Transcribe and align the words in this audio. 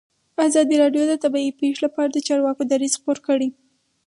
ازادي 0.47 0.75
راډیو 0.83 1.03
د 1.07 1.13
طبیعي 1.23 1.51
پېښې 1.59 1.81
لپاره 1.85 2.09
د 2.11 2.17
چارواکو 2.27 2.61
دریځ 2.71 2.93
خپور 2.99 3.17
کړی. 3.27 3.49